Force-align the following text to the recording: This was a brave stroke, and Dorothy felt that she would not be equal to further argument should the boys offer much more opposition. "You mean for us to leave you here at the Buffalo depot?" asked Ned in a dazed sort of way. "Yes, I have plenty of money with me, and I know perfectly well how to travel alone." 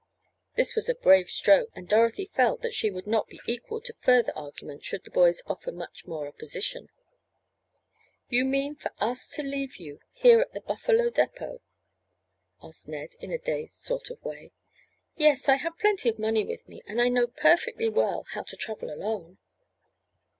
This 0.55 0.73
was 0.73 0.89
a 0.89 0.95
brave 0.95 1.29
stroke, 1.29 1.69
and 1.75 1.87
Dorothy 1.87 2.25
felt 2.25 2.63
that 2.63 2.73
she 2.73 2.89
would 2.89 3.05
not 3.05 3.27
be 3.27 3.39
equal 3.45 3.81
to 3.81 3.93
further 3.99 4.35
argument 4.35 4.83
should 4.83 5.03
the 5.03 5.11
boys 5.11 5.43
offer 5.45 5.71
much 5.71 6.07
more 6.07 6.27
opposition. 6.27 6.89
"You 8.27 8.43
mean 8.45 8.73
for 8.75 8.89
us 8.99 9.29
to 9.35 9.43
leave 9.43 9.75
you 9.75 9.99
here 10.11 10.39
at 10.41 10.53
the 10.53 10.61
Buffalo 10.61 11.11
depot?" 11.11 11.61
asked 12.63 12.87
Ned 12.87 13.13
in 13.19 13.29
a 13.29 13.37
dazed 13.37 13.83
sort 13.83 14.09
of 14.09 14.25
way. 14.25 14.53
"Yes, 15.17 15.47
I 15.47 15.57
have 15.57 15.77
plenty 15.77 16.09
of 16.09 16.17
money 16.17 16.43
with 16.43 16.67
me, 16.67 16.81
and 16.87 16.99
I 16.99 17.07
know 17.07 17.27
perfectly 17.27 17.87
well 17.87 18.25
how 18.31 18.41
to 18.41 18.55
travel 18.57 18.91
alone." 18.91 19.37